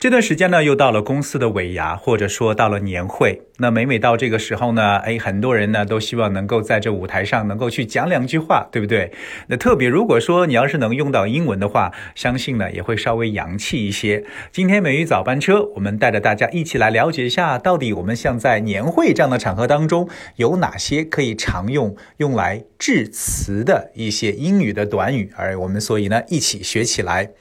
[0.00, 3.42] 这段时间呢，又到了公司的尾牙，或者说到了年会。
[3.58, 9.12] 那每每到这个时候呢，哎，很多人呢都希望能够在这舞台上能够去讲两句话，对不对？
[9.48, 14.24] 那特别如果说你要是能用到英文的话，相信呢也会稍微洋气一些。
[14.50, 27.32] 今天美语早班车，我们带着大家一起来了解一下，到底我们像在年会这样的场合当中，有哪些可以常用用来致辞的一些英语的短语，而我们所以呢一起学起来。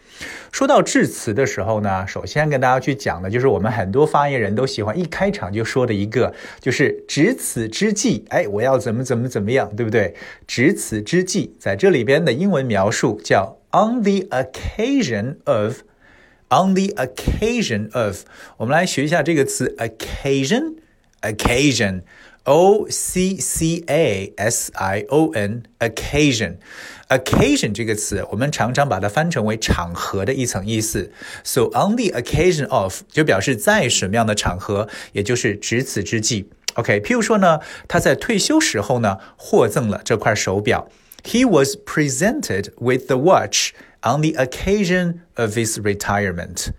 [0.51, 10.15] 说到致辞的时候呢，首先跟大家去讲的就是我们很多发言人都喜欢一开场就说的一个，就是值此之际，哎，我要怎么怎么怎么样，对不对？
[10.47, 18.23] 值此之际，在这里边的英文描述叫 on the occasion of，on the occasion of，
[18.57, 22.01] 我们来学一下这个词 occasion，occasion。
[22.48, 31.10] O C C A S I O N，occasion，occasion 这个词，我们常常把它翻成为场合的一层意思。
[31.42, 36.50] So on the occasion of 就表示在什么样的场合，也就是值此之际。
[36.74, 40.88] OK，譬如说呢，他在退休时候呢，获赠了这块手表。
[41.22, 43.70] He was presented with the watch
[44.02, 46.72] on the occasion of his retirement.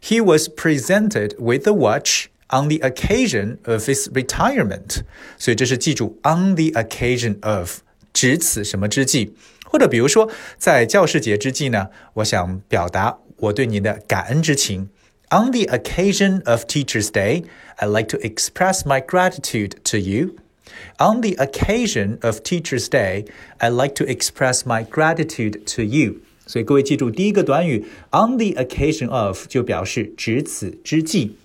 [0.00, 5.00] He was presented with the watch on the occasion of his retirement，
[5.38, 7.78] 所以这是记住 on the occasion of
[8.12, 9.32] 值此什么之际，
[9.64, 14.88] 或者比如说在教师节之际呢，我想表达我对你的感恩之情。
[15.30, 17.44] On the occasion of Teachers' Day,
[17.78, 20.36] I'd like to express my gratitude to you.
[20.98, 23.24] On the occasion of Teachers' Day,
[23.58, 26.20] I'd like to express my gratitude to you.
[26.46, 31.36] 所以各位记住，第一个短语 on the occasion of 就表示值此之际。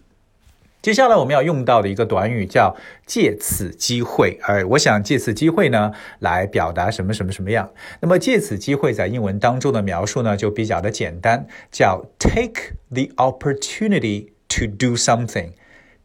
[0.84, 7.70] 接下来我们要用到的一个短语叫借此机会，哎我想借此机会呢，来表达什么什么什么样。
[8.02, 15.52] 那么借此机会在英文当中的描述呢，就比较的简单，叫 take the opportunity to do something。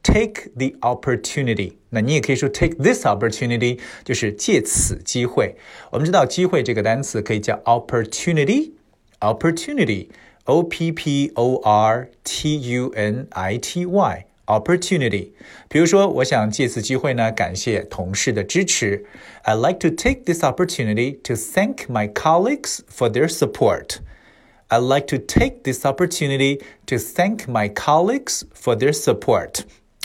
[0.01, 5.57] take the opportunity，那你也可以说 take this opportunity，就是借此机会。
[5.91, 14.25] 我们知道机会这个单词可以叫 opportunity，opportunity，o p p o r t u n i t y。
[14.48, 15.30] opportunity。
[15.68, 19.04] 比如说，我想借此机会呢，感谢同事的支持。
[19.44, 23.98] I'd like to take this opportunity to thank my colleagues for their support.
[24.68, 29.60] I'd like to take this opportunity to thank my colleagues for their support.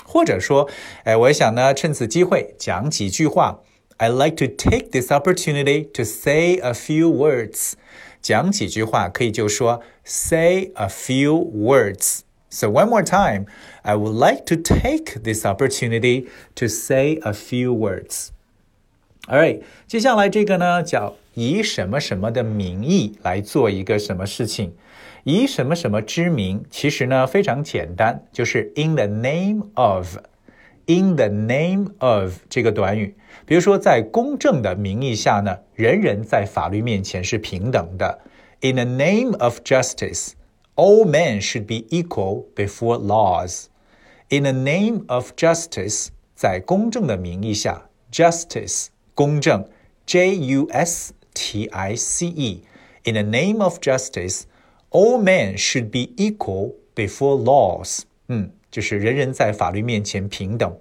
[0.05, 0.69] 或者说，
[1.03, 3.61] 哎，我想呢，趁此机会讲几句话。
[3.99, 7.73] I'd like to take this opportunity to say a few words.
[8.21, 12.19] 讲几句话可以就说 say a few words。
[12.53, 13.45] so, one more time,
[13.83, 18.29] I would like to take this opportunity to say a few words.
[19.27, 24.73] Alright，接下来这个呢叫以什么什么的名义来做一个什么事情，
[25.23, 33.13] 以什么什么之名，其实呢非常简单，就是 in the name of。in the name of 这个短语，
[33.45, 38.21] 比如说在公正的名义下呢，人人在法律面前是平等的。
[38.61, 40.31] In the name of justice。
[40.75, 43.67] all men should be equal before laws.
[44.29, 49.67] In the name of justice，在公正的名义下，justice 公正，
[50.05, 54.43] J U S T I C E。In the name of justice,
[54.91, 58.01] all men should be equal before laws。
[58.27, 60.77] 嗯，就是人人在法律面前平等。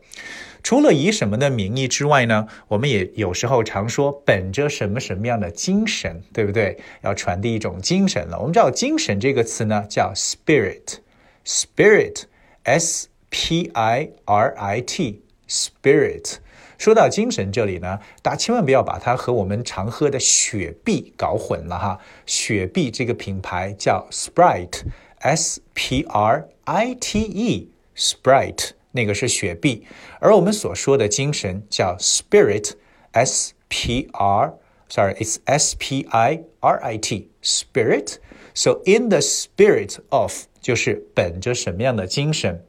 [0.64, 6.80] 除了以什么的名义之外呢，我们也有时候常说本着什么什么样的精神，对不对？
[7.02, 8.40] 要传递一种精神了。
[8.40, 16.36] 我们知道“精神”这个词呢，叫 spirit，spirit，s p i r i t，spirit。
[16.78, 22.00] 说到精神这里呢，大家千万不要把它和我们常喝的雪碧搞混了哈。
[22.26, 28.70] 雪碧这个品牌叫 Sprite，s p r i t e，Sprite。
[28.93, 29.85] 那个是雪碧，
[30.21, 42.65] 而我们所说的精神叫 spirit，s p r，sorry，it's s p i r i t，spirit。So in the spirit of 就是本着什么样的精神？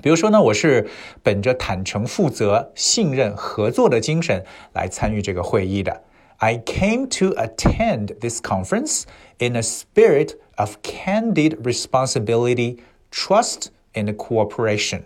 [0.00, 0.88] 比如说呢，我是
[1.24, 6.04] 本着坦诚、负责、信任、合作的精神来参与这个会议的。
[6.36, 9.02] I came to attend this conference
[9.38, 12.78] in a spirit of candid responsibility,
[13.10, 15.02] trust, and cooperation.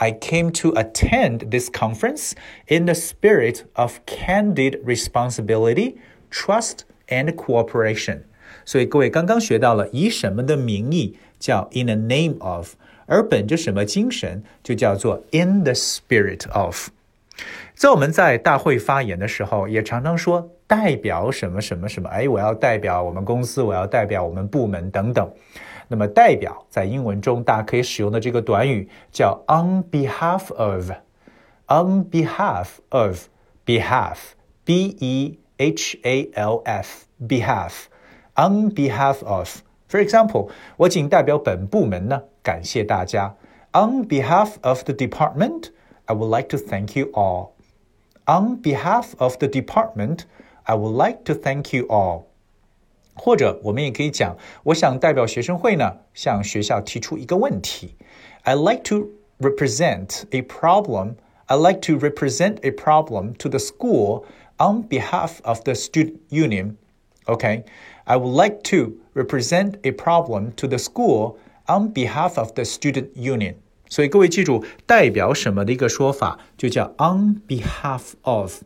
[0.00, 2.32] I came to attend this conference
[2.66, 5.96] in the spirit of candid responsibility,
[6.30, 8.22] trust, and cooperation.
[8.64, 12.74] 所以各位刚刚学到了以什么的名义叫 in the name of，
[13.06, 16.88] 而本着什么精神就叫做 in the spirit of。
[17.74, 22.08] 在我们在大会发言的时候，也常常说 代表什么什么什么？
[22.08, 25.30] 哎，我要代表我们公司，我要代表我们部门等等。
[25.90, 43.34] 那么代表在英文中大家可以使用的这个短语叫 on behalf of，on behalf of，behalf，b e h a l f，behalf，on behalf of。For example，我仅代表本部门呢，感谢大家。
[43.72, 45.70] On behalf of the department,
[46.06, 47.50] I would like to thank you all.
[48.24, 50.20] On behalf of the department,
[50.64, 52.24] I would like to thank you all.
[53.14, 57.94] 或者我们也可以讲，我想代表学生会呢，向学校提出一个问题。
[58.42, 59.10] I like to
[59.40, 61.14] represent a problem.
[61.46, 64.24] I like to represent a problem to the school
[64.58, 66.76] on behalf of the student union.
[67.24, 67.64] Okay,
[68.04, 73.08] I would like to represent a problem to the school on behalf of the student
[73.14, 73.54] union.
[73.88, 78.62] 所以各位记住，代表什么的一个说法就叫 on behalf of。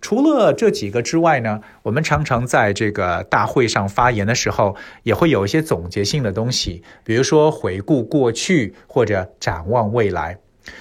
[0.00, 10.38] 除了这几个之外呢，我们常常在这个大会上发言的时候，也会有一些总结性的东西，比如说回顾过去或者展望未来。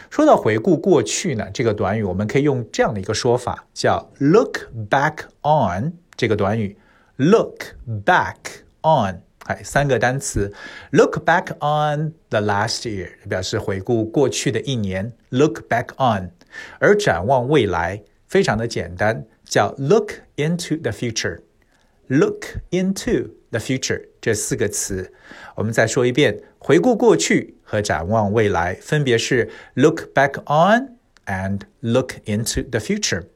[0.09, 6.75] 说到回顾过去呢，这个短语我们可以用这样的一个说法，叫 look back on 这个短语
[7.17, 7.65] ，look
[8.03, 8.35] back
[8.81, 10.51] on，哎，三个单词
[10.91, 16.31] ，look back on the last year 表示回顾过去的一年，look back on，
[16.79, 18.01] 而展望未来。
[18.34, 25.12] 非常的简单，叫 look into the future。look into the future 这四个词，
[25.54, 30.96] 我们再说一遍：回顾过去和展望未来，分别是 look back on
[31.26, 33.26] and look into the future。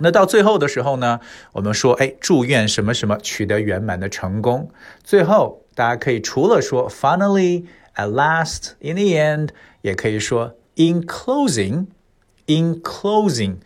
[0.00, 1.20] 那到最后的时候呢，
[1.52, 4.70] 我们说，哎，祝愿什么什么取得圆满的成功。
[5.02, 9.48] 最后，大家可以除了说 finally、at last、in the end，
[9.80, 13.56] 也可以说 in closing、in closing。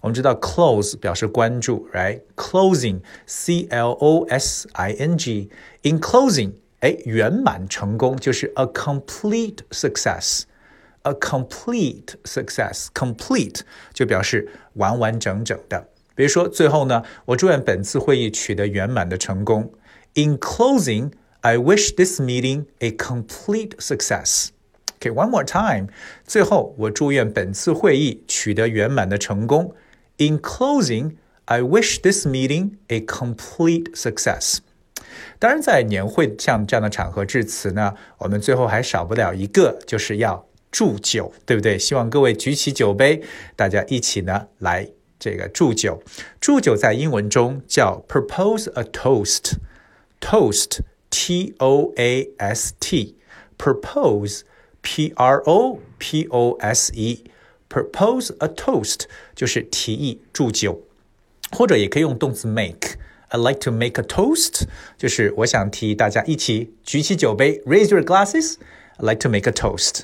[0.00, 13.60] 我们知道 close 表示关注，right？closing，c l o s i n g，in closing，哎，圆满成功就是 a complete success，a complete success，complete
[13.92, 15.88] 就表示完完整整的。
[16.14, 19.72] 比如说最后呢，我祝愿本次会议取得圆满的成功。
[20.14, 24.48] In closing, I wish this meeting a complete success.
[25.00, 25.88] Okay, one more time.
[26.24, 29.74] 最后，我祝愿本次会议取得圆满的成功。
[30.18, 31.16] in closing,
[31.46, 34.58] I wish this meeting a complete success.
[35.38, 41.78] 当然，在年会像这样的场合致辞呢，我们最后还少不了一个，就是要祝酒，对不对？
[41.78, 43.22] 希望各位举起酒杯，
[43.56, 44.88] 大家一起呢来
[45.18, 46.02] 这个祝酒。
[46.40, 50.78] 祝酒在英文中叫 propose a toast，toast
[51.10, 54.42] t o a s t，propose
[54.80, 57.24] p r o p o s e。
[57.69, 59.01] Propose a toast
[59.35, 60.83] 就是提议祝酒，
[61.51, 62.97] 或者也可以用动词 make。
[63.29, 64.63] I like to make a toast，
[64.97, 68.55] 就是我想提议大家一起举起酒杯，raise your glasses。
[68.98, 70.02] I like to make a toast。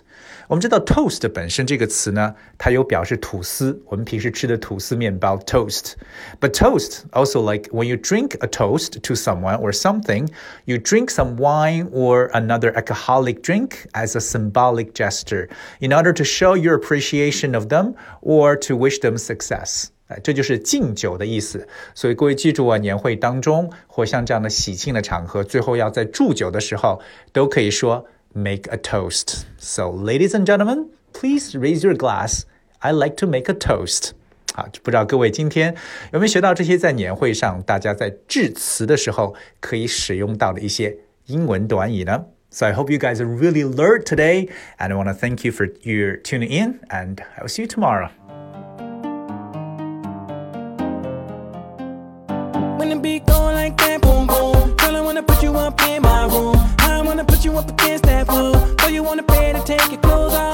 [0.48, 9.72] 我们知道 toast 本身这个词呢，它有表示吐司，我们平时吃的吐司面包 toast。But toast also like when you drink a toast to someone or
[9.72, 10.28] something,
[10.64, 15.48] you drink some wine or another alcoholic drink as a symbolic gesture
[15.80, 17.92] in order to show your appreciation of them
[18.22, 19.88] or to wish them success.
[20.06, 21.68] 哎，这就是敬酒的意思。
[21.94, 27.02] 所以各位记住啊，年会当中或像这样的喜庆的场合，最后要在祝酒的时候，
[27.34, 29.46] 都可以说 make a toast.
[29.58, 32.44] So, ladies and gentlemen, please raise your glass.
[32.80, 34.12] I like to make a toast.
[34.54, 35.74] 好，不知道各位今天
[36.12, 42.24] 有没有学到这些在年会上大家在致辞的时候可以使用到的一些英文短语呢？
[42.50, 46.16] So I hope you guys really learned today, and I want to thank you for your
[46.22, 48.08] tuning in, and I will see you tomorrow.
[52.78, 56.02] When the beat go like that, boom boom, girl, I wanna put you up in
[56.02, 56.58] my room
[57.08, 58.01] wanna put you up against
[59.89, 60.52] pay to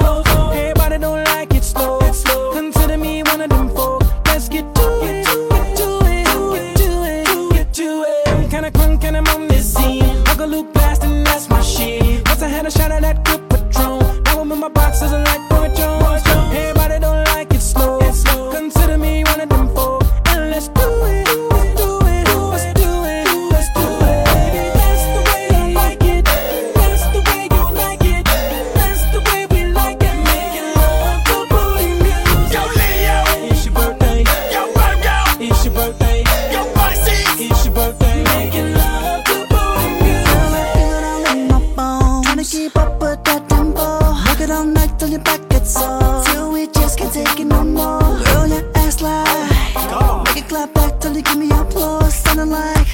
[45.00, 48.00] till your back gets sore Till we just can't take it no more.
[48.26, 50.22] Girl, your ass like Go.
[50.26, 52.14] Make it clap back till you give me applause.
[52.14, 52.86] Sounding like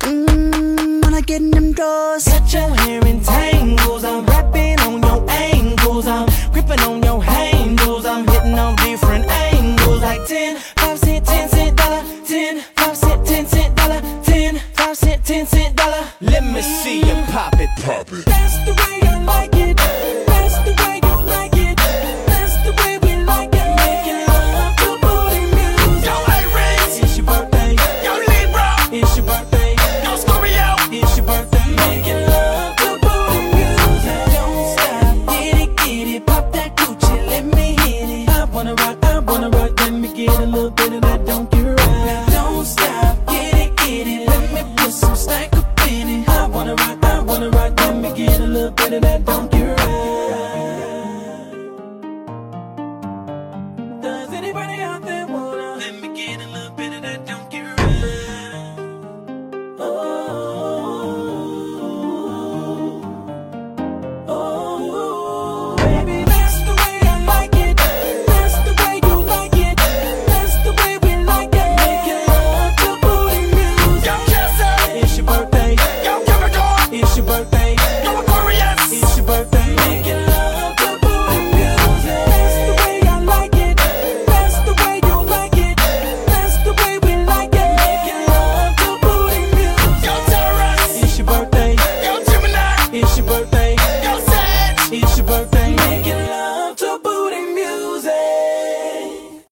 [0.00, 2.24] Mmm, when I get in them doors.
[2.28, 4.04] Got your hair in tangles.
[4.04, 8.04] I'm rapping on your angles I'm gripping on your handles.
[8.04, 10.02] I'm hitting on different angles.
[10.02, 12.02] Like 10, 5 cent, 10 cent dollar.
[12.26, 14.00] 10, 5 cent, 10 cent dollar.
[14.24, 16.04] 10, 5 cent, 10 cent dollar.
[16.20, 17.70] Let me see you pop it.
[17.84, 18.26] Pop it.
[18.26, 18.81] That's the